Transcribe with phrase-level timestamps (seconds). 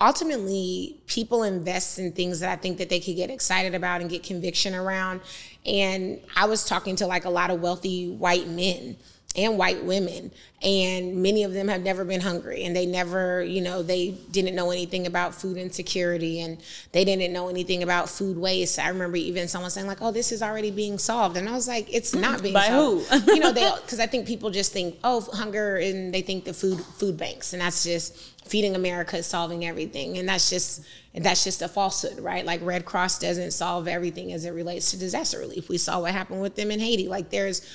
[0.00, 4.08] ultimately people invest in things that I think that they could get excited about and
[4.08, 5.20] get conviction around.
[5.66, 8.96] And I was talking to like a lot of wealthy white men
[9.36, 10.30] and white women
[10.60, 14.56] and many of them have never been hungry and they never you know they didn't
[14.56, 16.58] know anything about food insecurity and
[16.90, 18.78] they didn't know anything about food waste.
[18.78, 21.68] I remember even someone saying like oh this is already being solved and i was
[21.68, 23.06] like it's not being By solved.
[23.08, 23.34] who?
[23.34, 26.52] you know they because i think people just think oh hunger and they think the
[26.52, 28.16] food food banks and that's just
[28.48, 32.44] feeding america is solving everything and that's just that's just a falsehood right?
[32.44, 35.68] Like red cross doesn't solve everything as it relates to disaster relief.
[35.68, 37.08] We saw what happened with them in haiti.
[37.08, 37.66] Like there's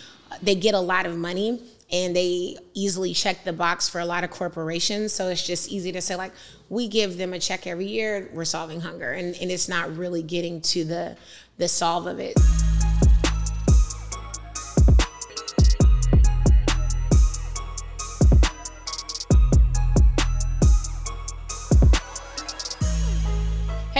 [0.42, 1.62] they get a lot of money
[1.92, 5.14] and they easily check the box for a lot of corporations.
[5.14, 6.32] So it's just easy to say, like,
[6.70, 9.12] we give them a check every year, we're solving hunger.
[9.12, 11.18] And, and it's not really getting to the,
[11.58, 12.36] the solve of it.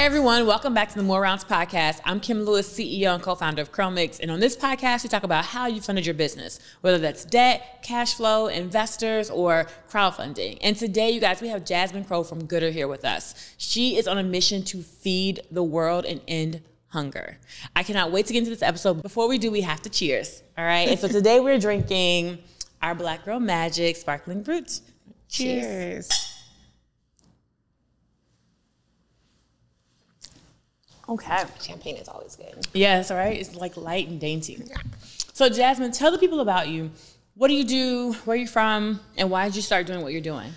[0.06, 2.00] Everyone, welcome back to the More Rounds podcast.
[2.06, 5.46] I'm Kim Lewis, CEO and co-founder of Curlmix, and on this podcast, we talk about
[5.46, 10.60] how you funded your business, whether that's debt, cash flow, investors, or crowdfunding.
[10.62, 13.56] And today, you guys, we have Jasmine Crowe from Goodr here with us.
[13.58, 17.40] She is on a mission to feed the world and end hunger.
[17.76, 19.02] I cannot wait to get into this episode.
[19.02, 20.44] Before we do, we have to cheers.
[20.56, 20.88] All right.
[20.88, 22.44] And so today we're drinking
[22.80, 24.82] our Black Girl Magic sparkling brut.
[25.30, 26.10] Cheers.
[26.10, 26.35] Cheers.
[31.08, 31.44] Okay.
[31.62, 32.68] Champagne is always good.
[32.74, 33.40] Yes, all right.
[33.40, 34.62] It's like light and dainty.
[35.34, 36.92] So, Jasmine, tell the people about you.
[37.36, 38.14] What do you do?
[38.26, 39.00] Where are you from?
[39.18, 40.52] And why did you start doing what you're doing?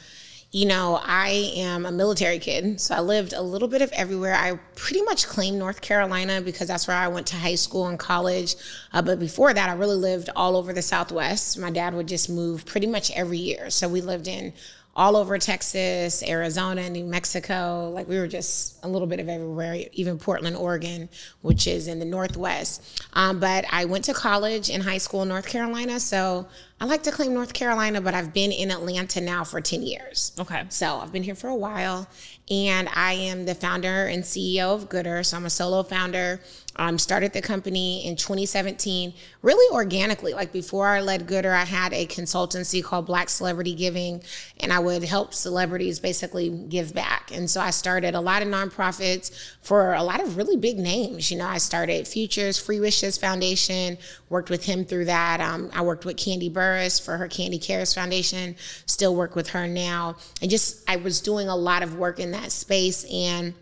[0.50, 4.34] You know, I am a military kid, so I lived a little bit of everywhere.
[4.34, 7.98] I pretty much claim North Carolina because that's where I went to high school and
[7.98, 8.54] college.
[8.94, 11.58] Uh, but before that, I really lived all over the Southwest.
[11.58, 13.68] My dad would just move pretty much every year.
[13.68, 14.54] So we lived in
[14.98, 17.88] all over Texas, Arizona, New Mexico.
[17.94, 21.08] Like we were just a little bit of everywhere, even Portland, Oregon,
[21.40, 23.04] which is in the Northwest.
[23.12, 26.00] Um, but I went to college in high school in North Carolina.
[26.00, 26.48] So
[26.80, 30.32] I like to claim North Carolina, but I've been in Atlanta now for 10 years.
[30.38, 30.62] Okay.
[30.68, 32.06] So I've been here for a while,
[32.48, 35.26] and I am the founder and CEO of Goodr.
[35.26, 36.40] So I'm a solo founder.
[36.80, 39.12] Um, started the company in 2017,
[39.42, 40.32] really organically.
[40.32, 44.22] Like before I led Goodr, I had a consultancy called Black Celebrity Giving,
[44.60, 47.32] and I would help celebrities basically give back.
[47.34, 51.32] And so I started a lot of nonprofits for a lot of really big names.
[51.32, 55.40] You know, I started Future's FreeWishes Foundation, worked with him through that.
[55.40, 56.52] Um, I worked with Kandi
[56.98, 58.56] For her Kandi Cares Foundation,
[58.86, 60.16] still work with her now.
[60.42, 63.04] And just, I was doing a lot of work in that space.
[63.12, 63.54] And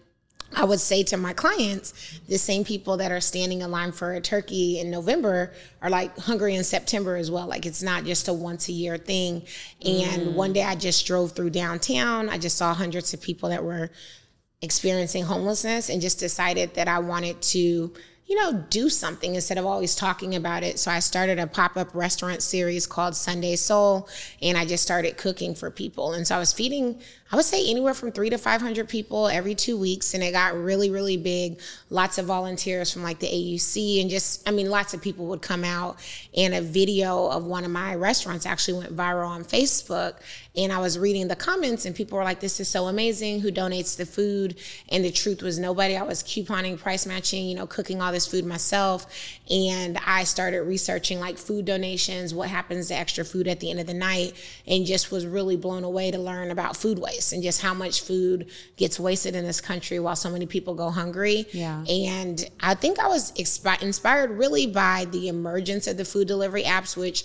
[0.54, 4.14] I would say to my clients, the same people that are standing in line for
[4.14, 5.52] a turkey in November
[5.82, 7.46] are like hungry in September as well.
[7.46, 9.42] Like it's not just a once a year thing.
[9.84, 10.32] And mm.
[10.34, 12.28] one day I just drove through downtown.
[12.28, 13.90] I just saw hundreds of people that were
[14.62, 17.92] experiencing homelessness and just decided that I wanted to
[18.26, 20.80] you know, do something instead of always talking about it.
[20.80, 24.08] So I started a pop up restaurant series called Sunday Soul,
[24.42, 26.12] and I just started cooking for people.
[26.12, 27.00] And so I was feeding,
[27.30, 30.12] I would say anywhere from three to 500 people every two weeks.
[30.12, 31.60] And it got really, really big.
[31.88, 35.42] Lots of volunteers from like the AUC, and just, I mean, lots of people would
[35.42, 36.00] come out.
[36.36, 40.16] And a video of one of my restaurants actually went viral on Facebook.
[40.56, 43.40] And I was reading the comments, and people were like, This is so amazing.
[43.40, 44.58] Who donates the food?
[44.88, 45.96] And the truth was nobody.
[45.96, 49.06] I was couponing, price matching, you know, cooking all this food myself.
[49.50, 53.80] And I started researching like food donations, what happens to extra food at the end
[53.80, 54.34] of the night,
[54.66, 58.02] and just was really blown away to learn about food waste and just how much
[58.02, 61.46] food gets wasted in this country while so many people go hungry.
[61.52, 61.84] Yeah.
[61.84, 66.62] And I think I was expi- inspired really by the emergence of the food delivery
[66.62, 67.24] apps, which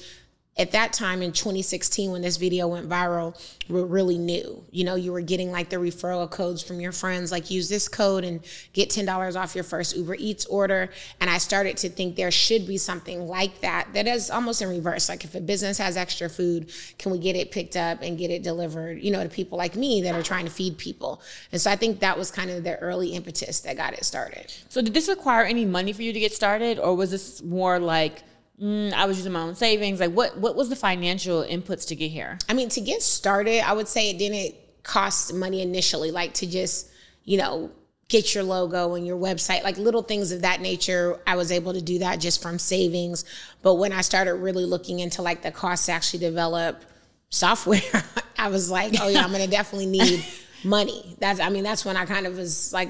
[0.57, 3.35] at that time in 2016 when this video went viral
[3.69, 4.63] were really new.
[4.69, 7.87] You know you were getting like the referral codes from your friends like use this
[7.87, 8.41] code and
[8.73, 10.89] get $10 off your first uber eats order.
[11.21, 14.67] And i started to think there should be something like that that is almost in
[14.67, 15.07] reverse.
[15.07, 18.29] Like if a business has extra food can we get it picked up and get
[18.29, 21.21] it delivered you know to people like me that are trying to feed people?
[21.53, 24.53] And so i think that was kind of the early impetus that got it started.
[24.69, 27.79] So, did this require any money for you to get started, or was this more
[27.79, 28.23] like
[28.61, 29.99] mm, I was using my own savings?
[29.99, 32.37] Like, what what was the financial inputs to get here?
[32.47, 36.47] I mean, to get started, I would say it didn't cost money initially, like to
[36.47, 36.89] just,
[37.23, 37.71] you know,
[38.11, 41.17] get your logo and your website, like little things of that nature.
[41.25, 43.23] I was able to do that just from savings.
[43.61, 46.83] But when I started really looking into like the cost to actually develop
[47.29, 47.81] software,
[48.37, 50.25] I was like, oh yeah, I'm gonna definitely need
[50.63, 51.15] money.
[51.19, 52.89] That's I mean, that's when I kind of was like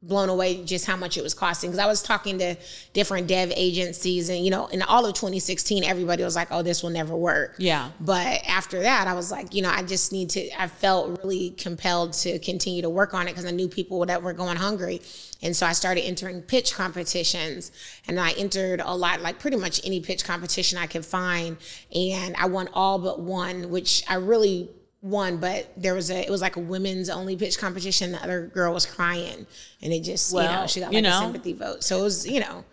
[0.00, 1.70] blown away just how much it was costing.
[1.70, 2.54] Because I was talking to
[2.92, 6.84] different dev agencies and you know in all of 2016 everybody was like oh this
[6.84, 7.56] will never work.
[7.58, 7.90] Yeah.
[7.98, 11.50] but after that I was like you know I just need to I felt really
[11.50, 15.02] compelled to continue to work on it because I knew people that were going hungry.
[15.42, 17.72] And so I started entering pitch competitions
[18.06, 21.56] and I entered a lot like pretty much any pitch competition I could find.
[21.92, 24.68] And I won all but one which I really
[25.02, 28.12] won, but there was a it was like a women's only pitch competition.
[28.12, 29.46] The other girl was crying,
[29.82, 31.18] and it just you know she got like know.
[31.18, 31.84] a sympathy vote.
[31.84, 32.64] So it was you know,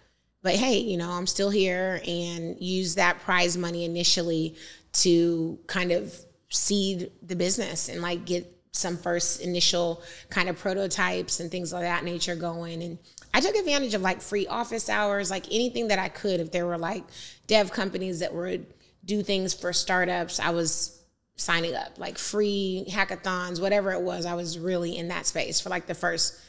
[0.41, 4.55] but hey, you know I'm still here and use that prize money initially
[4.93, 6.15] to kind of
[6.49, 11.79] seed the business and like get some first initial kind of prototypes and things of
[11.79, 12.97] that nature going and
[13.35, 16.39] I took advantage of like free office hours, like anything that I could.
[16.39, 17.03] If there were like
[17.47, 18.65] dev companies that would
[19.03, 20.94] do things for startups, I was
[21.35, 24.25] signing up, like free hackathons, whatever it was.
[24.25, 26.39] I was really in that space for like the first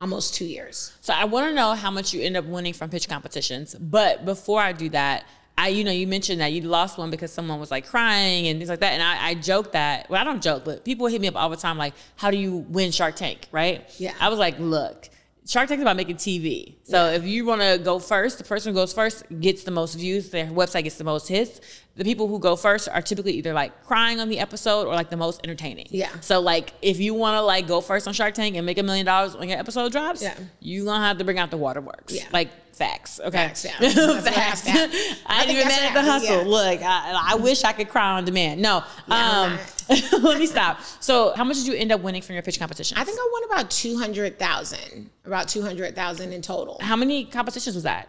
[0.00, 0.92] almost two years.
[1.00, 3.74] So I want to know how much you end up winning from pitch competitions.
[3.74, 5.24] But before I do that,
[5.58, 8.58] I, you know, you mentioned that you lost one because someone was like crying and
[8.58, 8.92] things like that.
[8.92, 11.48] And I, I joke that, well, I don't joke, but people hit me up all
[11.48, 13.90] the time, like, how do you win Shark Tank, right?
[13.98, 14.12] Yeah.
[14.20, 15.08] I was like, look,
[15.46, 16.74] Shark Tank is about making TV.
[16.84, 19.94] So if you want to go first, the person who goes first gets the most
[19.94, 20.28] views.
[20.28, 21.60] Their website gets the most hits.
[21.96, 25.08] The people who go first are typically either like crying on the episode or like
[25.08, 25.86] the most entertaining.
[25.90, 26.10] Yeah.
[26.20, 28.82] So like if you want to like go first on Shark Tank and make a
[28.82, 30.34] million dollars when your episode drops, Yeah.
[30.60, 32.14] you gonna have to bring out the waterworks.
[32.14, 32.24] Yeah.
[32.32, 33.18] Like facts.
[33.18, 33.30] Okay.
[33.30, 33.78] Facts, yeah.
[34.20, 34.64] Facts.
[34.68, 36.36] I I ain't even mad at the hustle.
[36.36, 36.42] yeah.
[36.46, 38.60] Look, I, I wish I could cry on demand.
[38.60, 38.84] No.
[39.08, 39.58] Yeah,
[39.88, 40.80] um, let me stop.
[41.00, 42.98] So how much did you end up winning from your pitch competition?
[42.98, 46.76] I think I won about two hundred thousand, about two hundred thousand in total.
[46.82, 48.08] how many competitions was that?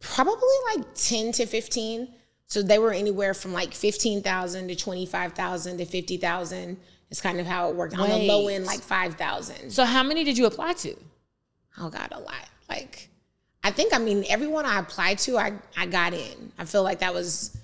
[0.00, 2.08] Probably like ten to fifteen.
[2.46, 6.78] So they were anywhere from like fifteen thousand to twenty five thousand to fifty thousand.
[7.10, 7.96] It's kind of how it worked.
[7.96, 9.70] On the low end, like five thousand.
[9.70, 10.94] So how many did you apply to?
[11.78, 12.48] Oh God, a lot.
[12.68, 13.08] Like,
[13.62, 16.52] I think I mean everyone I applied to, I I got in.
[16.58, 17.56] I feel like that was.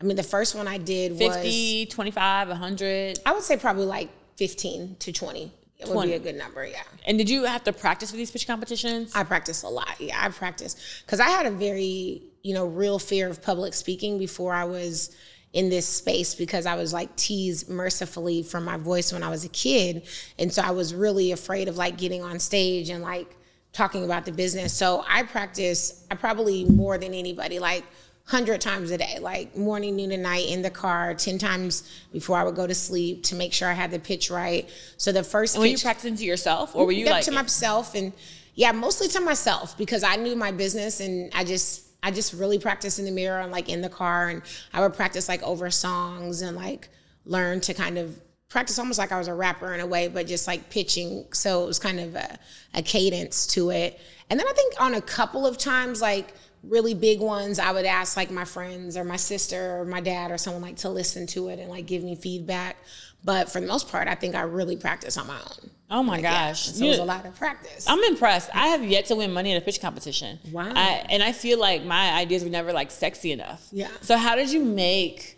[0.00, 3.18] I mean, the first one I did was 50, 25, 100?
[3.26, 5.52] I would say probably like fifteen to twenty.
[5.78, 6.66] It would be a good number.
[6.66, 6.82] Yeah.
[7.06, 9.14] And did you have to practice for these pitch competitions?
[9.14, 10.00] I practiced a lot.
[10.00, 14.18] Yeah, I practiced because I had a very, you know, real fear of public speaking
[14.18, 15.14] before I was
[15.52, 19.44] in this space because I was like teased mercifully from my voice when I was
[19.44, 20.06] a kid.
[20.38, 23.36] And so I was really afraid of like getting on stage and like
[23.72, 24.74] talking about the business.
[24.74, 27.84] So I practice, I probably more than anybody, like
[28.30, 32.36] 100 times a day, like morning, noon, and night in the car, 10 times before
[32.36, 34.68] I would go to sleep to make sure I had the pitch right.
[34.98, 37.94] So the first were you pitch- practicing to yourself or were you like to myself
[37.94, 38.12] and
[38.58, 42.58] yeah mostly to myself because i knew my business and i just i just really
[42.58, 44.42] practiced in the mirror and like in the car and
[44.72, 46.88] i would practice like over songs and like
[47.24, 50.26] learn to kind of practice almost like i was a rapper in a way but
[50.26, 52.36] just like pitching so it was kind of a,
[52.74, 56.94] a cadence to it and then i think on a couple of times like really
[56.94, 60.38] big ones i would ask like my friends or my sister or my dad or
[60.38, 62.76] someone like to listen to it and like give me feedback
[63.24, 66.18] but for the most part i think i really practice on my own Oh my
[66.18, 66.66] yeah, gosh.
[66.66, 67.86] so it was a lot of practice.
[67.88, 68.50] I'm impressed.
[68.52, 70.38] I have yet to win money in a pitch competition.
[70.52, 70.70] Wow.
[70.74, 73.66] I, and I feel like my ideas were never like sexy enough.
[73.72, 73.88] Yeah.
[74.02, 75.37] So how did you make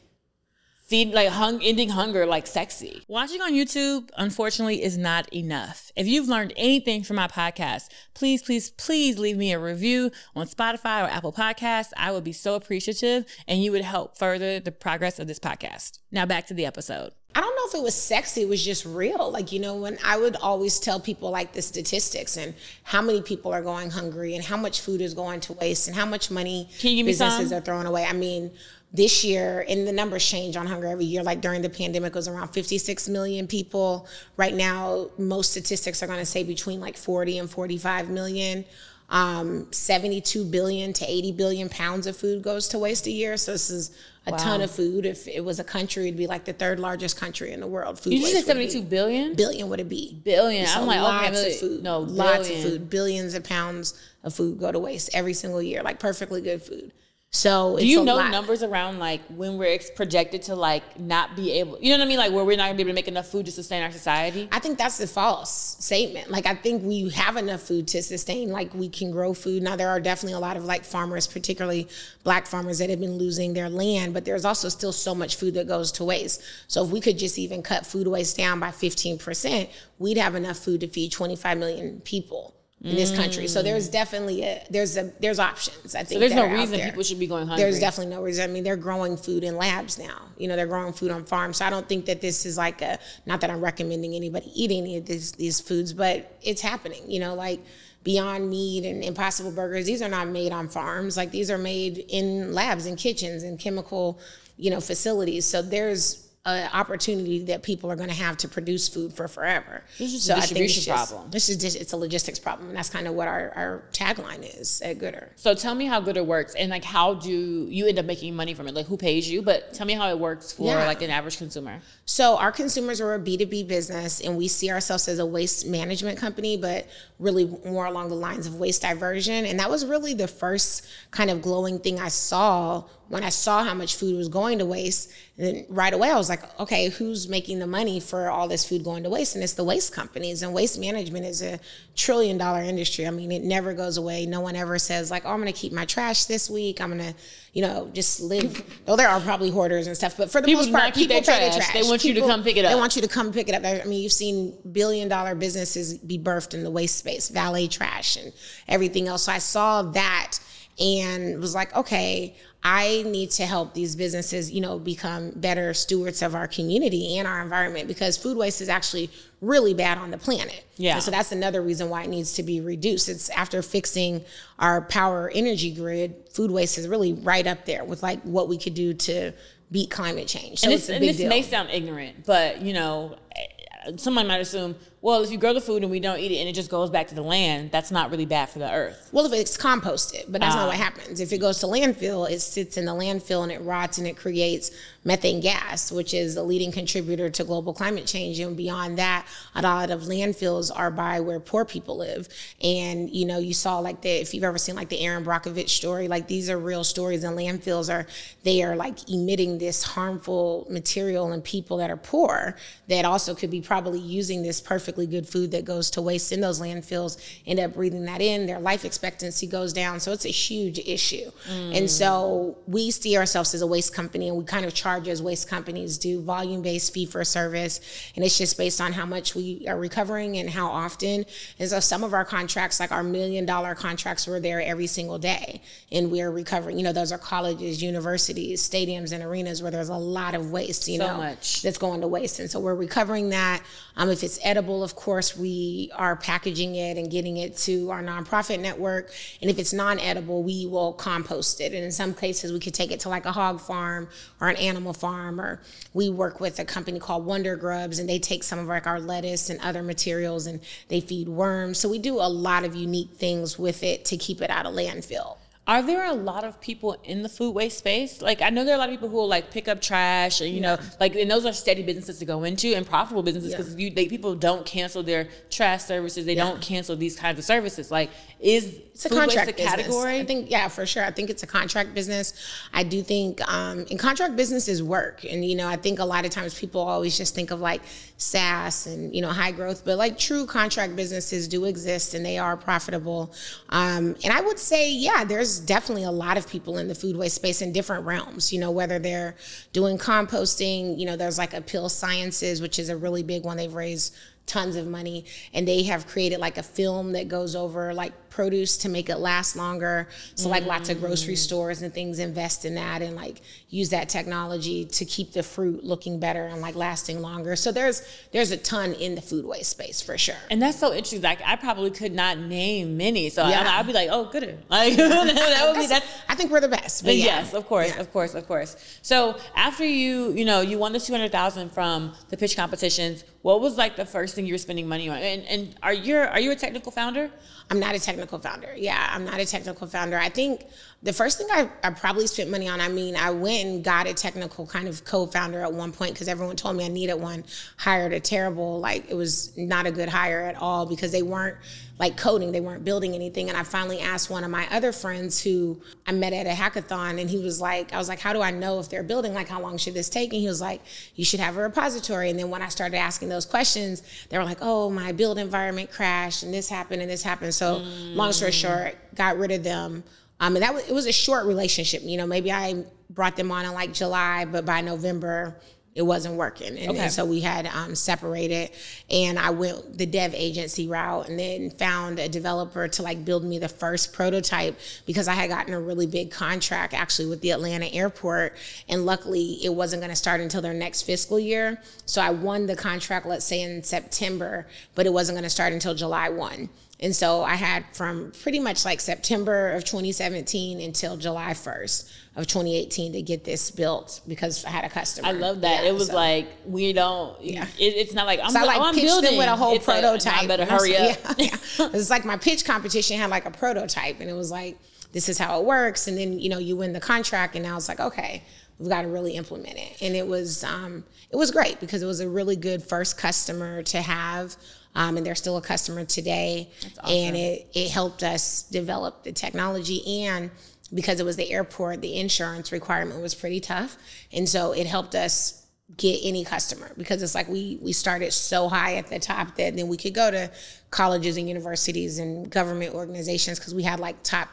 [0.91, 3.05] feed like hung ending hunger like sexy?
[3.07, 5.93] Watching on YouTube, unfortunately, is not enough.
[5.95, 10.49] If you've learned anything from my podcast, please, please, please leave me a review on
[10.49, 11.93] Spotify or Apple Podcasts.
[11.97, 16.01] I would be so appreciative and you would help further the progress of this podcast.
[16.11, 17.13] Now back to the episode.
[17.33, 19.31] I don't know if it was sexy, it was just real.
[19.31, 23.23] Like, you know, when I would always tell people like the statistics and how many
[23.23, 26.33] people are going hungry and how much food is going to waste and how much
[26.33, 27.59] money Can you businesses some?
[27.59, 28.05] are throwing away.
[28.05, 28.51] I mean,
[28.93, 31.23] this year, and the numbers change on hunger every year.
[31.23, 34.09] Like during the pandemic, it was around 56 million people.
[34.37, 38.65] Right now, most statistics are going to say between like 40 and 45 million.
[39.09, 43.37] Um, 72 billion to 80 billion pounds of food goes to waste a year.
[43.37, 43.91] So this is
[44.27, 45.05] a ton of food.
[45.05, 47.99] If it was a country, it'd be like the third largest country in the world.
[47.99, 49.35] Food you would 72 billion?
[49.35, 50.21] billion would it be?
[50.25, 50.67] Billion.
[50.67, 51.83] So I'm like, okay, lots million- of food.
[51.83, 52.67] no, lots billion.
[52.67, 52.91] of food.
[52.91, 55.83] Billions of pounds of food go to waste every single year.
[55.83, 56.93] Like perfectly good food.
[57.33, 58.33] So Do you a know lot.
[58.33, 62.09] numbers around like when we're projected to like not be able, you know what I
[62.09, 62.19] mean?
[62.19, 64.49] Like where we're not gonna be able to make enough food to sustain our society?
[64.51, 66.29] I think that's the false statement.
[66.29, 68.51] Like I think we have enough food to sustain.
[68.51, 69.63] Like we can grow food.
[69.63, 71.87] Now there are definitely a lot of like farmers, particularly
[72.25, 74.13] black farmers, that have been losing their land.
[74.13, 76.43] But there's also still so much food that goes to waste.
[76.67, 79.71] So if we could just even cut food waste down by 15%,
[80.01, 83.47] we'd have enough food to feed 25 million people in this country.
[83.47, 83.93] So there's mm.
[83.93, 85.95] definitely a there's a there's options.
[85.95, 86.89] I think So there's no reason there.
[86.89, 87.65] people should be going hungry.
[87.65, 88.49] There's definitely no reason.
[88.49, 90.29] I mean, they're growing food in labs now.
[90.39, 91.59] You know, they're growing food on farms.
[91.59, 94.71] So I don't think that this is like a not that I'm recommending anybody eat
[94.71, 97.03] any of these these foods, but it's happening.
[97.07, 97.61] You know, like
[98.03, 101.19] Beyond Meat and Impossible Burgers, these are not made on farms.
[101.19, 104.19] Like these are made in labs and kitchens and chemical,
[104.57, 105.45] you know, facilities.
[105.45, 109.83] So there's an opportunity that people are going to have to produce food for forever.
[109.99, 111.31] This is a so I think it's distribution just- problem.
[111.31, 114.59] This is just it's a logistics problem, and that's kind of what our, our tagline
[114.59, 115.29] is at Goodr.
[115.37, 117.31] So tell me how Goodr works and like how do
[117.69, 118.75] you end up making money from it?
[118.75, 119.43] Like who pays you?
[119.43, 120.87] But tell me how it works for Yeah.
[120.87, 121.81] like an average consumer.
[122.07, 126.19] So our consumers are a B2B business and we see ourselves as a waste management
[126.19, 126.87] company, but
[127.19, 129.45] really more along the lines of waste diversion.
[129.45, 133.65] And that was really the first kind of glowing thing I saw when I saw
[133.65, 135.11] how much food was going to waste.
[135.37, 138.85] Then right away I was like, okay, who's making the money for all this food
[138.85, 139.35] going to waste?
[139.35, 140.43] And it's the waste companies.
[140.43, 141.59] And waste management is a
[141.97, 143.09] trillion dollar industry.
[143.09, 144.27] I mean, it never goes away.
[144.27, 146.81] No one ever says like, oh, I'm gonna keep my trash this week.
[146.81, 147.15] I'm gonna,
[147.53, 148.63] you know, just live.
[148.87, 151.21] Though there are probably hoarders and stuff, but for the People most part, people their
[151.23, 151.57] pay trash.
[151.57, 151.73] trash.
[151.73, 152.71] They want you to come pick it up.
[152.71, 153.65] They want you to come pick it up.
[153.65, 158.17] I mean, you've seen billion dollar businesses be birthed in the waste space, valet trash
[158.17, 158.33] and
[158.69, 159.25] everything else.
[159.25, 160.30] So I saw that
[160.79, 166.21] and was like, okay, I need to help these businesses, you know, become better stewards
[166.21, 169.11] of our community and our environment because food waste is actually
[169.41, 170.65] really bad on the planet.
[170.77, 170.95] Yeah.
[170.95, 173.09] And so that's another reason why it needs to be reduced.
[173.09, 174.25] It's after fixing
[174.59, 178.59] our power energy grid, food waste is really right up there with like what we
[178.59, 179.33] could do to
[179.71, 180.61] beat climate change.
[180.61, 181.29] So and it's this, a and this deal.
[181.29, 185.61] may sound ignorant, but you know, eh, someone might assume, well, if you grow the
[185.63, 187.91] food and we don't eat it and it just goes back to the land, that's
[187.91, 189.09] not really bad for the earth.
[189.13, 190.61] Well, if it's composted, but that's Ah.
[190.61, 191.21] not what happens.
[191.21, 194.17] If it goes to landfill, it sits in the landfill and it rots and it
[194.17, 194.71] creates
[195.03, 198.39] methane gas, which is a leading contributor to global climate change.
[198.39, 202.29] And beyond that, a lot of landfills are by where poor people live.
[202.63, 205.71] And you know, you saw like the if you've ever seen like the Erin Brockovich
[205.71, 207.25] story, like these are real stories.
[207.25, 208.07] And landfills are
[208.43, 212.57] they are like emitting this harmful material and people that are poor
[212.89, 216.41] that also could be probably using this perfectly good food that goes to waste in
[216.41, 217.17] those landfills,
[217.47, 218.45] end up breathing that in.
[218.47, 219.99] Their life expectancy goes down.
[220.01, 221.31] So it's a huge issue.
[221.49, 221.89] And mm.
[221.89, 225.49] so we see ourselves as a waste company and we kind of charge as waste
[225.49, 227.81] companies do volume based fee for service.
[228.17, 231.25] And it's just based on how much we are recovering and how often.
[231.59, 235.19] And so some of our contracts, like our million dollar contracts, were there every single
[235.19, 235.61] day.
[235.93, 236.77] And we're recovering.
[236.79, 240.89] You know, those are colleges, universities, stadiums, and arenas where there's a lot of waste,
[240.89, 241.63] you So know, much.
[241.63, 242.41] that's going to waste.
[242.41, 243.63] And so we're recovering that.
[243.97, 248.03] Um, if it's edible, of course, we are packaging it and getting it to our
[248.03, 249.13] nonprofit network.
[249.43, 251.73] And if it's non-edible, we will compost it.
[251.75, 254.09] And in some cases, we could take it to like a hog farm
[254.41, 255.41] or an animal farm.
[255.41, 255.61] Or
[255.95, 259.01] we work with a company called Wonder Grubs, and they take some of like our
[259.01, 261.79] lettuce and other materials and they feed worms.
[261.79, 264.75] So we do a lot of unique things with it to keep it out of
[264.75, 265.37] landfill.
[265.71, 268.21] Are there a lot of people in the food waste space?
[268.21, 270.41] Like I know there are a lot of people who will like pick up trash,
[270.41, 273.53] and you know, like and those are steady businesses to go into and profitable businesses
[273.53, 273.59] Yeah.
[273.59, 276.27] because you they people don't cancel their trash services.
[276.27, 277.89] They don't cancel these kinds of services.
[277.89, 278.11] Like
[278.41, 279.85] is It's a food waste contract a category?
[279.85, 280.23] Business.
[280.23, 281.05] I think, yeah, for sure.
[281.05, 282.33] I think it's a contract business.
[282.73, 285.25] I do think, um, and contract businesses work.
[285.25, 287.83] And, you know, I think a lot of times people always just think of like
[288.17, 292.39] SaaS and, you know, high growth, but like true contract businesses do exist and they
[292.39, 293.33] are profitable.
[293.69, 297.17] Um, and I would say, yeah, there's definitely a lot of people in the food
[297.17, 299.37] waste space in different realms, you know, whether they're
[299.73, 303.57] doing composting, you know, there's like Apeel Sciences, which is a really big one.
[303.57, 304.15] They've raised
[304.47, 305.25] tons of money
[305.55, 309.17] and they have created like a film that goes over like produce to make it
[309.17, 311.39] last longer so like lots of grocery mm.
[311.39, 315.85] stores and things invest in that and like use that technology to keep the fruit
[315.85, 319.71] looking better and like lasting longer so there's there's a ton in the food waste
[319.71, 321.23] space for sure And that's so interesting.
[321.23, 323.63] Like I probably could not name many, so Yeah.
[323.63, 326.05] I, I'd be like, "Oh, good." Like that would be that.
[326.29, 327.25] i think we're the best but yeah.
[327.25, 328.77] Yes, of course, of course, of course.
[329.03, 333.25] So after you, you know, you won the two hundred thousand from the pitch competitions.
[333.43, 335.19] What was like the first thing you were spending money on?
[335.19, 337.31] And and are you are you a technical founder?
[337.71, 338.73] I'm not a technical founder.
[338.77, 340.19] Yeah, I'm not a technical founder.
[340.19, 340.65] I think
[341.03, 344.07] the first thing I, I probably spent money on, I mean, I went and got
[344.07, 347.15] a technical kind of co founder at one point because everyone told me I needed
[347.15, 347.45] one.
[347.77, 351.57] Hired a terrible, like, it was not a good hire at all because they weren't
[352.01, 353.51] like coding, they weren't building anything.
[353.51, 357.21] And I finally asked one of my other friends who I met at a hackathon,
[357.21, 359.35] and he was like, I was like, how do I know if they're building?
[359.35, 360.33] Like, how long should this take?
[360.33, 360.81] And he was like,
[361.15, 362.31] you should have a repository.
[362.31, 365.93] And then when I started asking those questions, they were like, oh, my build environment
[365.93, 367.53] crashed, and this happened, and this happened.
[367.53, 370.03] So, long story short, got rid of them.
[370.41, 372.01] Um, and that was it was a short relationship.
[372.03, 375.61] You know, maybe I brought them on in like July, but by November
[375.95, 376.79] it wasn't working.
[376.79, 377.09] And, Okay.
[377.09, 378.71] so we had um, separated
[379.11, 383.45] and I went the dev agency route and then found a developer to like build
[383.45, 387.51] me the first prototype because I had gotten a really big contract actually with the
[387.51, 388.57] Atlanta airport.
[388.89, 391.81] And luckily it wasn't going to start until their next fiscal year.
[392.07, 395.73] So I won the contract, let's say in September, but it wasn't going to start
[395.73, 396.69] until July 1.
[397.03, 402.47] And so I had from pretty much like September of 2017 until July 1st of
[402.47, 405.29] 2018 to get this built because I had a customer.
[405.29, 405.83] I love that.
[405.83, 407.41] Yeah, it was so- like we don't.
[407.43, 407.65] Yeah.
[407.79, 408.51] It, it's not like I'm.
[408.51, 410.43] so I like oh, I'm building with a whole It's like, prototype.
[410.43, 411.19] I better hurry up.
[411.37, 411.87] Yeah, yeah.
[411.93, 414.79] It like my pitch competition had like a prototype, and it was like,
[415.13, 416.07] this is how it works.
[416.07, 418.45] And then you know you win the contract, and now it's like, okay,
[418.79, 420.01] we've got to really implement it.
[420.01, 423.83] And it was um, it was great because it was a really good first customer
[423.85, 424.57] to have.
[424.93, 426.69] Um, and they're still a customer today,
[427.07, 430.51] and it, it helped us develop the technology and
[430.93, 433.97] because it was the airport, the insurance requirement was pretty tough,
[434.33, 435.67] and so it helped us
[435.97, 439.75] get any customer because it's like we we started so high at the top that
[439.75, 440.51] then we could go to
[440.91, 444.49] colleges and universities and government organizations because we had like top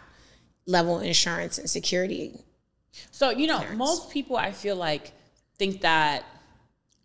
[0.65, 2.33] level insurance and security.
[3.11, 5.11] So you know, most people I feel like
[5.57, 6.23] think that.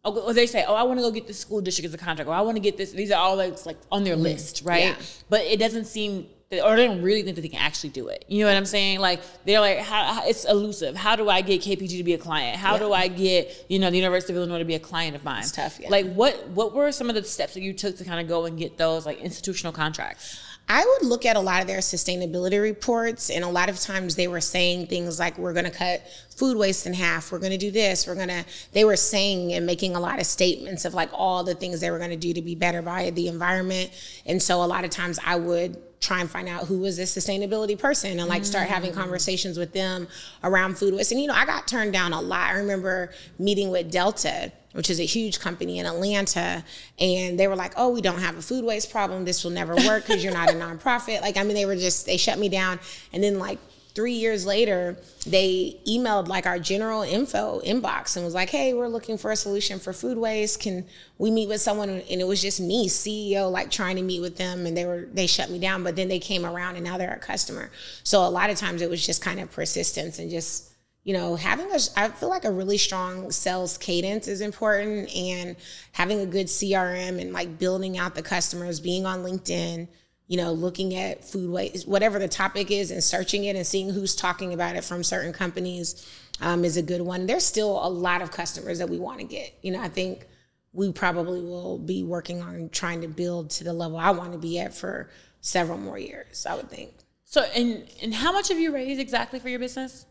[0.04, 1.98] oh, Or they say, "Oh, I want to go get this school district as a
[1.98, 4.14] contract," or oh, "I want to get this." These are all like, like on their
[4.14, 4.24] mm-hmm.
[4.24, 4.96] list, right?
[4.96, 4.96] Yeah.
[5.28, 6.26] But it doesn't seem,
[6.60, 8.24] or they don't really think that they can actually do it.
[8.28, 9.00] You know what I'm saying?
[9.00, 10.96] Like they're like, how, how- "It's elusive.
[10.96, 12.58] How do I get KPG to be a client?
[12.58, 15.24] How do I get you know the University of Illinois to be a client of
[15.24, 15.88] mine?" It's tough, yeah.
[15.88, 18.44] Like what what were some of the steps that you took to kind of go
[18.44, 20.40] and get those like institutional contracts?
[20.68, 24.14] I would look at a lot of their sustainability reports, and a lot of times
[24.14, 26.02] they were saying things like, "We're going to cut
[26.36, 27.32] food waste in half.
[27.32, 28.06] We're going to do this.
[28.06, 31.44] We're going to." They were saying and making a lot of statements of like all
[31.44, 33.90] the things they were going to do to be better by the environment.
[34.24, 37.16] And so a lot of times I would try and find out who was this
[37.16, 38.96] sustainability person and like start having mm.
[38.96, 40.08] conversations with them
[40.44, 41.12] around food waste.
[41.12, 42.50] And you know, I got turned down a lot.
[42.50, 46.64] I remember meeting with Delta which is a huge company in Atlanta.
[46.98, 49.24] And they were like, oh, we don't have a food waste problem.
[49.24, 51.20] This will never work because you're not a nonprofit.
[51.20, 52.80] Like, I mean, they were just, they shut me down.
[53.12, 53.58] And then, like,
[53.94, 54.96] three years later,
[55.26, 59.36] they emailed like our general info inbox and was like, hey, we're looking for a
[59.36, 60.60] solution for food waste.
[60.60, 60.86] Can
[61.18, 61.88] we meet with someone?
[61.90, 64.66] And it was just me, CEO, like trying to meet with them.
[64.66, 65.84] And they were, they shut me down.
[65.84, 67.70] But then they came around and now they're a customer.
[68.02, 70.72] So a lot of times it was just kind of persistence and just,
[71.04, 75.56] you know, having a, I feel like a really strong sales cadence is important and
[75.92, 79.88] having a good CRM and like building out the customers, being on LinkedIn,
[80.28, 83.90] you know, looking at food waste, whatever the topic is and searching it and seeing
[83.90, 86.08] who's talking about it from certain companies
[86.40, 87.26] um, is a good one.
[87.26, 89.52] There's still a lot of customers that we want to get.
[89.62, 90.26] You know, I think
[90.72, 94.38] we probably will be working on trying to build to the level I want to
[94.38, 96.92] be at for several more years, I would think.
[97.24, 100.06] So, and and how much have you raised exactly for your business?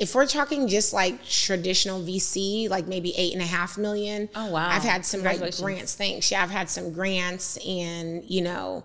[0.00, 4.30] if we're talking just like traditional VC, like maybe eight and a half million.
[4.34, 4.68] Oh, wow.
[4.70, 5.94] I've had some like grants.
[5.94, 6.32] Thanks.
[6.32, 8.82] Yeah, I've had some grants and you know,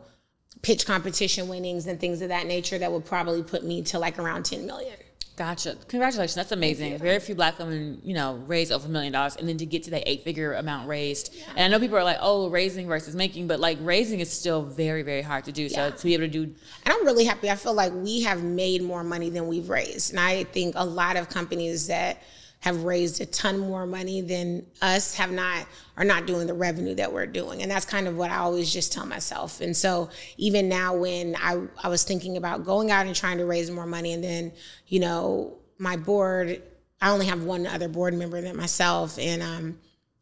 [0.65, 4.17] pitch competition winnings and things of that nature that would probably put me to like
[4.17, 4.95] around ten million.
[5.37, 5.75] Gotcha.
[5.89, 6.33] Congratulations.
[6.33, 6.97] That's amazing.
[6.97, 9.83] Very few black women, you know, raise over a million dollars and then to get
[9.83, 11.35] to that eight figure amount raised.
[11.55, 14.63] And I know people are like, oh, raising versus making, but like raising is still
[14.63, 15.69] very, very hard to do.
[15.69, 17.51] So to be able to do And I'm really happy.
[17.51, 20.11] I feel like we have made more money than we've raised.
[20.11, 22.23] And I think a lot of companies that
[22.59, 26.95] have raised a ton more money than us have not are not doing the revenue
[26.95, 27.61] that we're doing.
[27.61, 29.61] And that's kind of what I always just tell myself.
[29.61, 33.45] And so even now when I, I was thinking about going out and trying to
[33.45, 34.51] raise more money and then,
[34.87, 36.61] you know, my board,
[37.01, 39.19] I only have one other board member than myself.
[39.19, 39.77] And um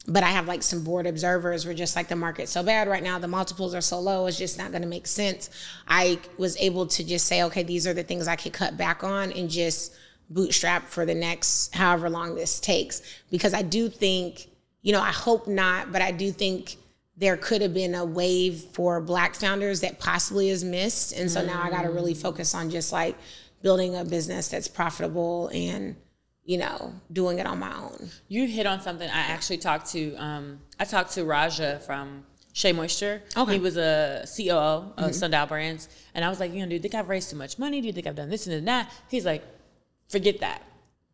[0.06, 3.02] but I have like some board observers were just like the market's so bad right
[3.02, 5.50] now, the multiples are so low, it's just not gonna make sense.
[5.88, 9.04] I was able to just say, okay, these are the things I could cut back
[9.04, 9.96] on and just
[10.34, 13.02] bootstrap for the next however long this takes.
[13.30, 14.48] Because I do think,
[14.82, 16.78] you know, I hope not, but I do think
[17.15, 21.13] there could have been a wave for black founders that possibly is missed.
[21.13, 23.15] And so now I gotta really focus on just like
[23.62, 25.96] building a business that's profitable and,
[26.43, 28.10] you know, doing it on my own.
[28.28, 29.08] You hit on something.
[29.08, 30.15] I actually talked to.
[30.15, 33.22] Um, I talked to Raja from Shea Moisture.
[33.38, 33.54] Okay.
[33.54, 36.80] He was a COO of Sundial Brands, and I was like, you know, do you
[36.80, 37.80] think I've raised too much money?
[37.80, 38.91] Do you think I've done this and that?
[39.10, 39.43] He's like,
[40.13, 40.62] forget that.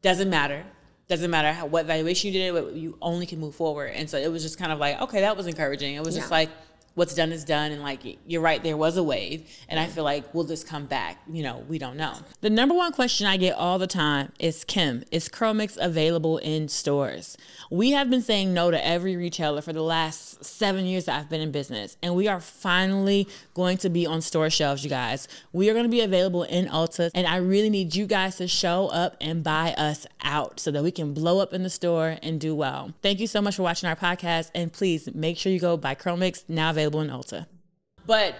[0.03, 0.63] Doesn't matter.
[1.07, 2.77] Doesn't matter how, what valuation you did.
[2.77, 3.93] You only can move forward.
[3.95, 5.95] And so it was just kind of like, okay, that was encouraging.
[5.95, 6.49] It was just like,
[6.95, 10.04] what's done is done and like you're right there was a wave and i feel
[10.04, 12.13] like will this come back you know we don't know.
[12.41, 16.67] The number one question i get all the time is kim is CurlMix available in
[16.67, 17.38] stores?
[17.71, 21.30] We have been saying no to every retailer for the last seven years that i've
[21.30, 25.28] been in business and we are finally going to be on store shelves you guys.
[25.54, 28.47] We are going to be available in ulta and i really need you guys to
[28.47, 32.17] show up and buy us out so that we can blow up in the store
[32.21, 32.93] and do well.
[33.02, 35.95] Thank you so much for watching our podcast and please make sure you go buy
[35.95, 37.45] curl mix now available in Ulta.
[38.05, 38.35] But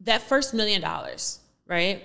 [0.00, 2.02] that first million dollars, right?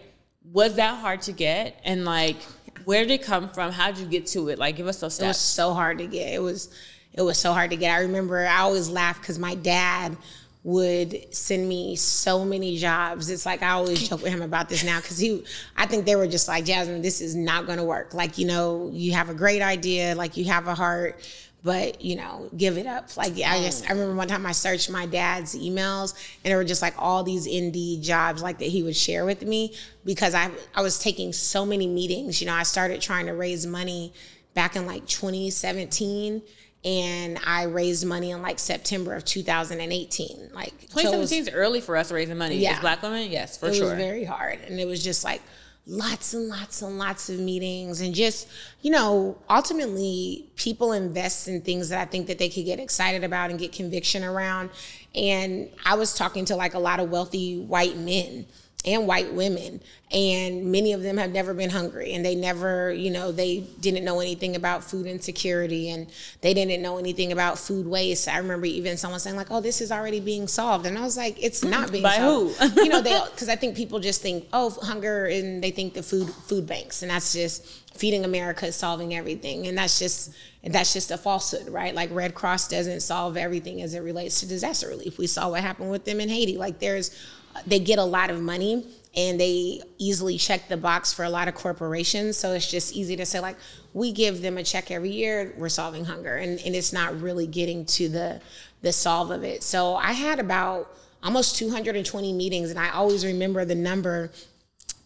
[0.51, 1.79] Was that hard to get?
[1.83, 2.37] And like,
[2.85, 3.71] where did it come from?
[3.71, 4.59] How did you get to it?
[4.59, 5.25] Like, give us those steps.
[5.25, 6.33] It was so hard to get.
[6.33, 6.73] It was,
[7.13, 7.95] it was so hard to get.
[7.95, 10.17] I remember I always laugh because my dad
[10.63, 13.29] would send me so many jobs.
[13.29, 15.43] It's like I always joke with him about this now because he,
[15.75, 18.13] I think they were just like, Jasmine, this is not going to work.
[18.13, 21.19] Like, you know, you have a great idea, like you have a heart,
[21.63, 23.15] but you know, give it up.
[23.15, 26.63] Like I just, I remember one time I searched my dad's emails and there were
[26.65, 29.73] just like all these Indeed jobs like that he would share with me
[30.03, 32.41] because I, I was taking so many meetings.
[32.41, 34.13] You know, I started trying to raise money
[34.53, 36.41] back in like 2017
[36.85, 40.49] and I raised money in like September of 2018.
[40.53, 42.57] Like 2017 is early for us raising money.
[42.57, 42.73] Yeah.
[42.73, 43.87] As black women, yes, for it sure.
[43.87, 44.59] It was very hard.
[44.67, 45.41] And it was just like
[45.85, 48.47] lots and lots and lots of meetings and just
[48.81, 53.21] you know ultimately people invest in things that i think that they could get excited
[53.21, 54.69] about and get conviction around.
[55.13, 58.45] And i was talking to like a lot of wealthy white men
[58.85, 59.79] and white women
[60.11, 64.03] and many of them have never been hungry and they never you know they didn't
[64.03, 66.07] know anything about food insecurity and
[66.41, 68.27] they didn't know anything about food waste.
[68.27, 71.17] I remember even someone saying like oh this is already being solved and i was
[71.17, 72.57] like it's not being by solved.
[72.57, 72.83] who?
[72.83, 76.03] You know they because i think people just think oh hunger and they think the
[76.03, 77.65] food food banks and that's just
[77.95, 80.33] feeding america is solving everything and that's just
[80.65, 81.93] that's just a falsehood right?
[81.93, 85.17] Like red cross doesn't solve everything as it relates to disaster relief.
[85.17, 86.57] We saw what happened with them in haiti.
[86.57, 87.11] Like there's
[87.65, 88.85] they get a lot of money
[89.15, 92.35] and they easily check the box for a lot of corporations.
[92.35, 93.57] So it's just easy to say, like,
[93.93, 96.35] we give them a check every year, we're solving hunger.
[96.35, 98.41] And, and it's not really getting to the
[98.81, 99.63] the solve of it.
[99.63, 104.29] So I had about almost 220 meetings, and I always remember the number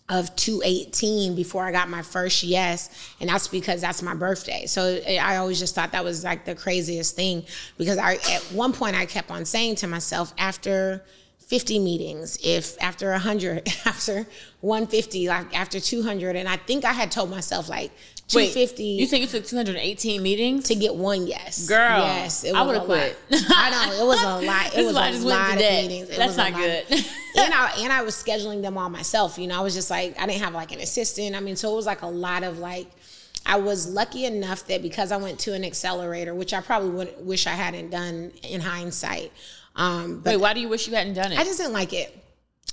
[0.09, 3.13] of 218 before I got my first yes.
[3.19, 4.65] And that's because that's my birthday.
[4.65, 7.45] So I always just thought that was like the craziest thing
[7.77, 11.03] because I, at one point I kept on saying to myself after
[11.47, 14.27] 50 meetings, if after 100, after
[14.61, 16.35] 150, like after 200.
[16.35, 17.91] And I think I had told myself like
[18.27, 18.83] 250.
[18.83, 20.65] Wait, you think you took 218 meetings?
[20.65, 21.65] To get one yes.
[21.65, 21.99] Girl.
[21.99, 22.43] Yes.
[22.43, 23.17] It was I would have quit.
[23.31, 24.03] I know.
[24.03, 24.73] It was a lot.
[24.77, 26.09] It was a just lot of meetings.
[26.09, 26.83] It That's not good.
[26.89, 29.37] and I and I was scheduling them all myself.
[29.37, 31.33] You know, I was just like, I didn't have like an assistant.
[31.33, 32.87] I mean, so it was like a lot of like,
[33.45, 37.25] I was lucky enough that because I went to an accelerator, which I probably would,
[37.25, 39.31] wish I hadn't done in hindsight,
[39.77, 41.39] um, Wait, why do you wish you hadn't done it?
[41.39, 42.13] I just didn't like it.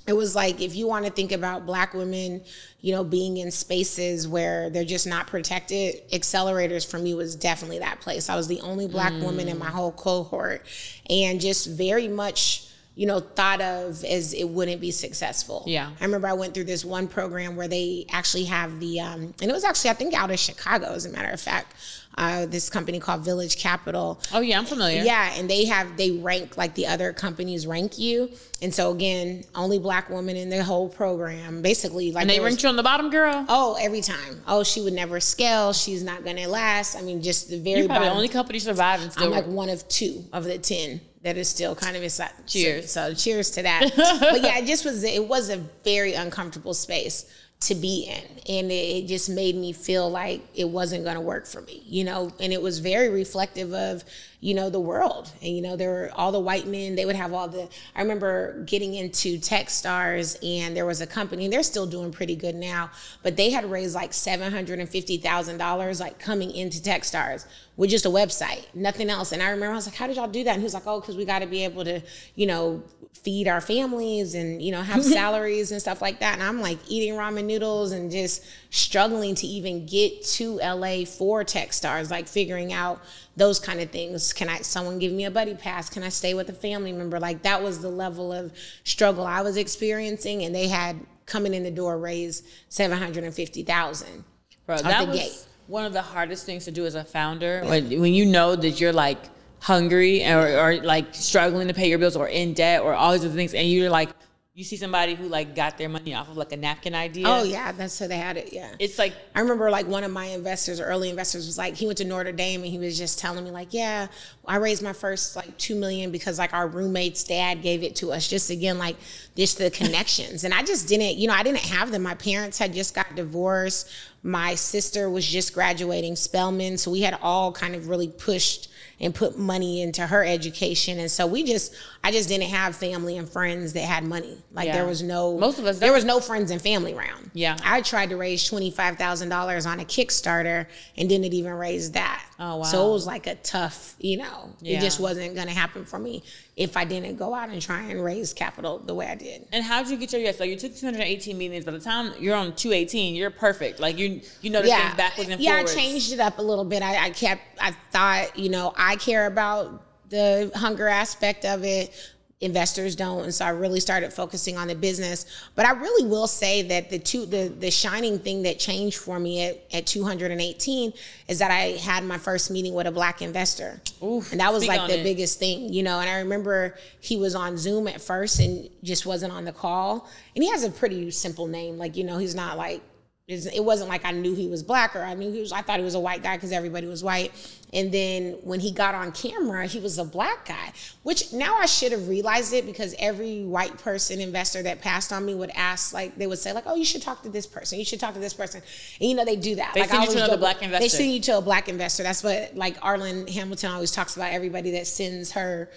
[0.07, 2.43] It was like if you want to think about black women,
[2.81, 7.79] you know, being in spaces where they're just not protected, accelerators for me was definitely
[7.79, 8.29] that place.
[8.29, 9.23] I was the only black mm.
[9.23, 10.65] woman in my whole cohort
[11.09, 15.63] and just very much you know, thought of as it wouldn't be successful.
[15.67, 15.91] Yeah.
[15.99, 19.49] I remember I went through this one program where they actually have the, um, and
[19.49, 21.75] it was actually, I think, out of Chicago, as a matter of fact
[22.17, 24.19] uh, this company called Village Capital.
[24.33, 25.03] Oh yeah, I'm familiar.
[25.03, 28.31] Yeah, and they have they rank like the other companies rank you,
[28.61, 32.11] and so again, only black woman in the whole program, basically.
[32.11, 33.45] Like and they ranked you on the bottom, girl.
[33.49, 34.41] Oh, every time.
[34.47, 35.73] Oh, she would never scale.
[35.73, 36.95] She's not gonna last.
[36.95, 37.79] I mean, just the very.
[37.79, 38.13] You're probably bottom.
[38.13, 39.09] the only company surviving.
[39.09, 42.29] Still, I'm like one of two of the ten that is still kind of inside.
[42.45, 42.91] Cheers.
[42.91, 43.91] So, so cheers to that.
[44.21, 45.03] but yeah, it just was.
[45.03, 47.25] It was a very uncomfortable space
[47.61, 51.47] to be in and it just made me feel like it wasn't going to work
[51.47, 54.03] for me you know and it was very reflective of
[54.45, 55.31] you know the world.
[55.41, 58.01] And you know there were all the white men they would have all the i
[58.01, 62.53] remember getting into techstars and there was a company and they're still doing pretty good
[62.53, 62.91] now
[63.23, 69.09] but they had raised like $750000 like coming into techstars with just a website nothing
[69.09, 69.31] else.
[69.31, 70.51] And i remember i was like how did y'all do that?
[70.51, 72.01] And he was like oh because we got to be able to
[72.35, 76.35] you know feed our families and you know have salaries and stuff like that.
[76.35, 81.43] And i'm like eating ramen noodles and just struggling to even get to la for
[81.43, 83.01] techstars like figuring out
[83.37, 85.89] those kind of things can i someone give me a buddy pass?
[85.89, 87.19] Can i stay with a family member?
[87.19, 88.51] Like that was the level of
[88.83, 94.23] struggle i was experiencing and they had coming in the door raised 750000
[94.65, 95.45] Bro, that was gate.
[95.67, 98.79] one of the hardest things to do as a founder when, when you know that
[98.79, 99.17] you're like
[99.59, 103.25] hungry or, or like struggling to pay your bills or in debt or all these
[103.25, 104.09] other things and you're like
[104.57, 107.25] you see somebody who like got their money off of like a napkin idea.
[107.27, 108.53] Oh yeah, that's how they had it.
[108.53, 108.73] Yeah.
[108.79, 111.97] It's like I remember like one of my investors, early investors, was like he went
[111.97, 114.07] to Notre Dame and he was just telling me like, yeah,
[114.45, 118.13] I raised my first like two million because like our roommate's dad gave it to
[118.13, 118.29] us.
[118.29, 118.95] Just again like
[119.35, 122.03] just the connections, and I just didn't, you know, I didn't have them.
[122.03, 123.89] My parents had just got divorced.
[124.25, 129.13] My sister was just graduating Spelman, so we had all kind of really pushed and
[129.13, 130.99] put money into her education.
[130.99, 134.37] And so we just, I just didn't have family and friends that had money.
[134.53, 134.77] Like Yeah.
[134.77, 137.29] there was no, Most of us there was no friends and family around.
[137.33, 137.57] Yeah.
[137.63, 140.65] I tried to raise $25,000 on a Kickstarter
[140.97, 142.25] and didn't even raise that.
[142.39, 142.63] Oh, wow.
[142.63, 144.77] So it was like a tough, you know, Yeah.
[144.77, 146.23] it just wasn't going to happen for me
[146.55, 149.45] if I didn't go out and try and raise capital the way I did.
[149.51, 150.37] And how'd you get your yes?
[150.37, 151.65] So you took 218 meetings.
[151.65, 153.79] By the time you're on 218, you're perfect.
[153.79, 155.73] Like you, you know the things backwards and yeah, forwards.
[155.73, 156.81] I changed it up a little bit.
[156.81, 161.93] I, I kept, I thought, you know, I care about the hunger aspect of it.
[162.41, 165.25] Investors don't, and so I really started focusing on the business.
[165.55, 169.19] But I really will say that the two, the the shining thing that changed for
[169.19, 170.93] me at, at 218
[171.29, 174.67] is that I had my first meeting with a black investor, Oof, and that was
[174.67, 175.03] like the it.
[175.03, 176.01] biggest thing, you know.
[176.01, 180.09] And I remember he was on Zoom at first and just wasn't on the call,
[180.35, 182.81] and he has a pretty simple name, like you know, he's not like
[183.27, 185.51] it wasn't like I knew he was black or I knew he was.
[185.51, 187.31] I thought he was a white guy because everybody was white.
[187.73, 190.73] And then when he got on camera, he was a black guy.
[191.01, 195.25] Which now I should have realized it because every white person investor that passed on
[195.25, 197.79] me would ask, like they would say, like, "Oh, you should talk to this person.
[197.79, 198.61] You should talk to this person."
[199.01, 199.73] And you know they do that.
[199.73, 202.03] They like, send I you to another black They send you to a black investor.
[202.03, 204.33] That's what like Arlan Hamilton always talks about.
[204.33, 205.71] Everybody that sends her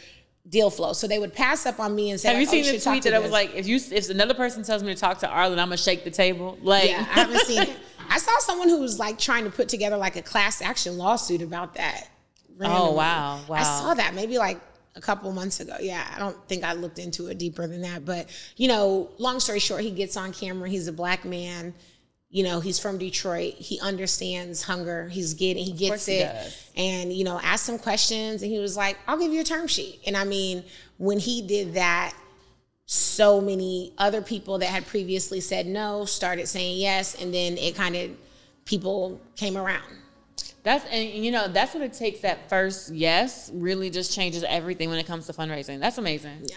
[0.49, 0.93] deal flow.
[0.93, 2.81] So they would pass up on me and say, Have you like, oh, seen the
[2.81, 5.27] tweet that I was like, if you if another person tells me to talk to
[5.27, 6.59] Arlan, I'm gonna shake the table.
[6.63, 7.77] Like, Yeah, I haven't seen it.
[8.11, 11.43] I saw someone who was like trying to put together like a class action lawsuit
[11.43, 12.09] about that.
[12.57, 12.89] randomly.
[12.89, 13.41] Oh, wow.
[13.49, 13.57] wow!
[13.57, 14.59] I saw that maybe like
[14.97, 15.77] a couple months ago.
[15.81, 18.05] Yeah, I don't think I looked into it deeper than that.
[18.05, 20.69] But you know, long story short, he gets on camera.
[20.69, 21.75] He's a black man.
[22.31, 23.55] You know, he's from Detroit.
[23.55, 25.09] He understands hunger.
[25.09, 26.33] He's getting, he gets he it.
[26.33, 26.71] does.
[26.77, 29.67] And you know, asked some questions, and he was like, "I'll give you a term
[29.67, 30.63] sheet." And I mean,
[30.99, 32.15] when he did that,
[32.91, 37.75] so many other people that had previously said no started saying yes and then it
[37.75, 38.11] kind of
[38.65, 39.85] people came around
[40.63, 42.21] That's and you know that's what it takes.
[42.21, 45.81] That first yes really just changes everything when it comes to fundraising.
[45.81, 46.45] That's amazing.
[46.45, 46.57] yeah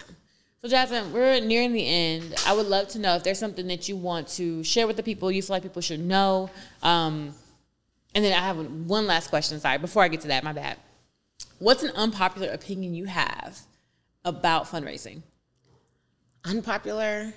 [0.62, 2.34] So Jasmine, we're nearing the end.
[2.46, 5.02] I would love to know if there's something that you want to share with the
[5.02, 6.50] people you feel like people should know.
[6.84, 7.34] Um,
[8.14, 9.58] and then I have one last question.
[9.58, 10.76] Sorry, before I get to that, my bad.
[11.58, 13.58] What's an unpopular opinion you have
[14.24, 15.22] about fundraising?
[16.44, 17.32] unpopular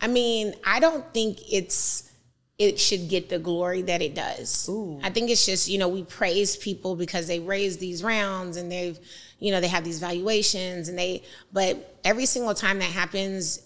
[0.00, 2.10] i mean i don't think it's
[2.58, 5.00] it should get the glory that it does Ooh.
[5.02, 8.70] i think it's just you know we praise people because they raised these rounds and
[8.70, 8.98] they've
[9.40, 11.22] you know they have these valuations and they
[11.52, 13.62] but every single time that happens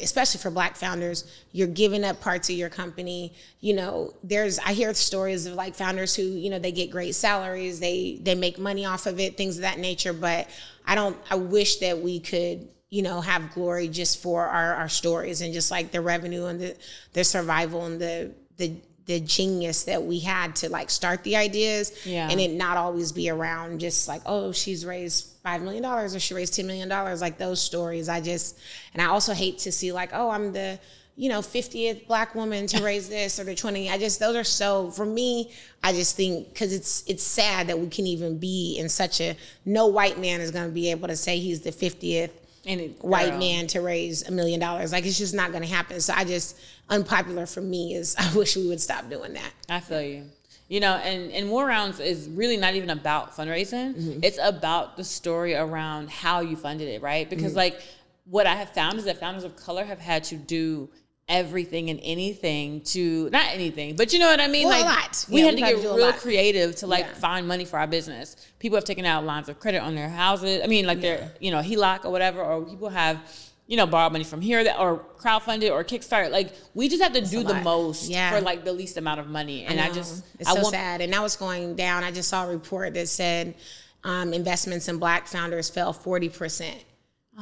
[0.00, 3.32] especially for black founders you're giving up parts of your company.
[3.60, 7.14] You know there's i hear stories of like founders who you know they get great
[7.14, 10.48] salaries they they make money off of it things of that nature but
[10.86, 14.88] i don't i wish that we could you know have glory just for our, our
[14.88, 16.76] stories and just like the revenue and the
[17.12, 18.74] the survival and the the
[19.08, 22.28] the genius that we had to like start the ideas Yeah.
[22.30, 26.20] and it not always be around just like oh she's raised five million dollars or
[26.20, 28.58] she raised ten million dollars like those stories i just
[28.92, 30.78] and i also hate to see like oh i'm the
[31.16, 34.44] you know 50th black woman to raise this or the 20 i just those are
[34.44, 35.50] so for me
[35.82, 39.34] i just think because it's it's sad that we can even be in such a
[39.64, 42.30] no white man is going to be able to say he's the 50th
[42.68, 45.68] And white girl, man to raise a million dollars like it's just not going to
[45.68, 46.56] happen so i just
[46.90, 50.24] unpopular for me is i wish we would stop doing that I feel you.
[50.68, 53.94] You know, and and More Rounds is really not even about fundraising.
[53.94, 54.20] Mm-hmm.
[54.22, 57.28] It's about the story around how you funded it, right?
[57.28, 57.56] Because Mm-hmm.
[57.56, 57.80] like
[58.26, 60.90] what I have found is that founders of color have had to do
[61.28, 64.66] everything and anything to not anything, but you know what I mean.
[64.66, 65.26] Well, a like lot.
[65.30, 67.14] we Yeah, had we've to get to real creative to like Yeah.
[67.14, 68.36] find money for our business.
[68.58, 70.60] People have taken out lines of credit on their houses.
[70.64, 73.18] I mean, like their you know HELOC or whatever, or people have.
[73.70, 76.30] You know, borrowed money from here, that or crowdfunded or Kickstarter.
[76.30, 78.30] Like we just have to do the most Yeah.
[78.30, 79.66] for like the least amount of money.
[79.66, 79.92] And I, know.
[79.92, 82.48] just it's I so want sad and now it's going down i just saw a
[82.48, 83.54] report that said
[84.04, 86.76] um, investments in black founders fell 40%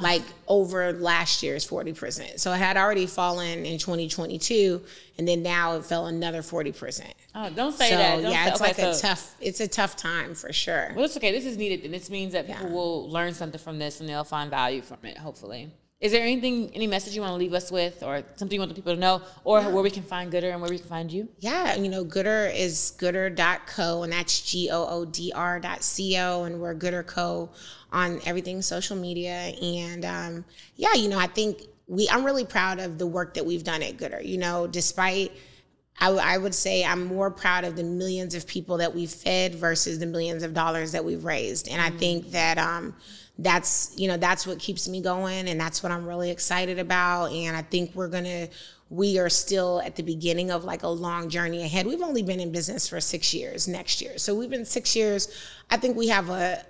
[0.00, 4.82] like over last year's 40% so it had already fallen in 2022
[5.18, 7.02] and then now it fell another 40%
[7.38, 8.22] Oh, don't say so that.
[8.22, 11.04] Don't yeah say, it's okay, like a tough it's a tough time for sure Well,
[11.04, 11.32] it's okay.
[11.32, 12.72] This is needed, and this means that people Yeah.
[12.72, 15.18] will learn something from this, and they'll find value from it.
[15.18, 15.70] Hopefully.
[15.98, 18.68] Is there anything, any message you want to leave us with, or something you want
[18.68, 21.10] the people to know, or where we can find Goodr and where we can find
[21.10, 21.26] you?
[21.38, 26.18] Yeah, you know, Goodr is goodr.co and that's G O O D R dot C
[26.18, 27.48] O and we're Goodr Co
[27.92, 29.54] on everything social media.
[29.62, 30.44] And um,
[30.76, 33.82] yeah, you know, I think we I'm really proud of the work that we've done
[33.82, 35.32] at Goodr, You know, despite
[35.98, 39.54] I, I would say I'm more proud of the millions of people that we've fed
[39.54, 41.68] versus the millions of dollars that we've raised.
[41.68, 42.94] And I think that um,
[43.38, 47.32] that's you know that's what keeps me going, and that's what I'm really excited about.
[47.32, 48.48] And I think we're gonna
[48.88, 51.86] we are still at the beginning of like a long journey ahead.
[51.86, 55.28] We've only been in business for six years next year, so we've been six years.
[55.70, 56.64] I think we have a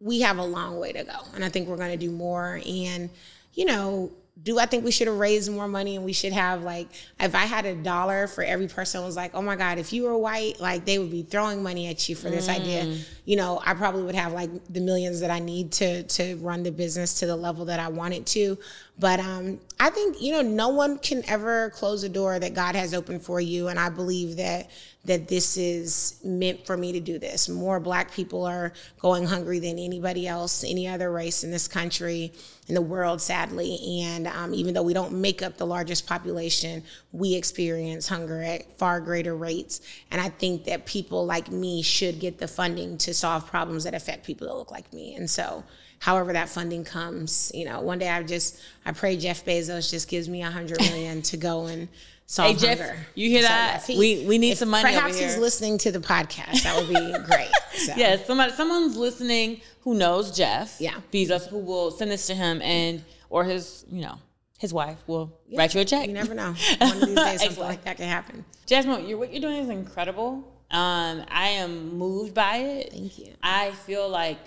[0.00, 2.60] we have a long way to go, and I think we're to do more.
[2.66, 3.10] And
[3.54, 6.62] you know, do I think we should have raised more money and we should have
[6.62, 6.88] like
[7.20, 10.04] if I had a dollar for every person was like, oh my God, if you
[10.04, 12.54] were white, like they would be throwing money at you for this mm.
[12.56, 12.96] idea.
[13.26, 16.62] You know, I probably would have like the millions that I need to to run
[16.62, 18.58] the business to the level that I want it to.
[19.02, 22.76] But um, I think you know, no one can ever close a door that God
[22.76, 24.70] has opened for you, and I believe that
[25.06, 27.48] that this is meant for me to do this.
[27.48, 32.32] More black people are going hungry than anybody else, any other race in this country,
[32.68, 33.76] in the world, sadly.
[34.04, 38.78] And um, even though we don't make up the largest population, we experience hunger at
[38.78, 39.80] far greater rates.
[40.12, 43.94] And I think that people like me should get the funding to solve problems that
[43.94, 45.16] affect people that look like me.
[45.16, 45.64] And so,
[46.02, 50.08] however that funding comes, you know, one day I just, I pray Jeff Bezos just
[50.08, 51.86] gives me a hundred million to go and
[52.26, 52.96] solve hey, Jeff, hunger.
[53.14, 53.84] You hear that?
[53.86, 54.92] He, we we need some money.
[54.92, 56.64] Perhaps he's listening to the podcast.
[56.64, 57.52] That would be great.
[57.74, 57.92] So.
[57.96, 60.80] Yeah, somebody someone's listening who knows Jeff.
[60.80, 60.96] Yeah.
[61.12, 64.18] Bezos who will send this to him and or his you know
[64.58, 65.60] his wife will yeah.
[65.60, 66.08] write you a check.
[66.08, 66.52] You never know.
[66.78, 68.44] One of these days something like that can happen.
[68.66, 70.48] Jasmine, you're, what you're doing is incredible.
[70.72, 72.92] Um, I am moved by it.
[72.92, 73.34] Thank you.
[73.40, 74.40] I feel like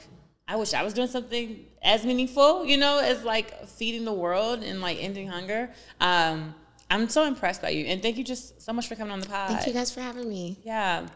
[0.48, 4.64] I wish I was doing something as meaningful, you know, as like feeding the world
[4.64, 5.72] and like ending hunger.
[6.00, 6.54] Um,
[6.90, 7.86] I'm so impressed by you.
[7.86, 9.50] And thank you just so much for coming on the pod.
[9.50, 10.60] Thank you guys for having me.
[10.64, 11.08] Yeah.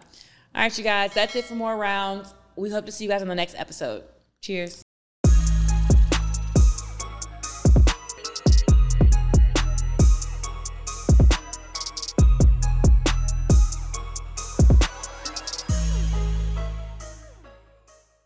[0.56, 1.14] All right, you guys.
[1.14, 2.34] That's it for more rounds.
[2.56, 4.04] We hope to see you guys on the next episode.
[4.42, 4.84] Cheers.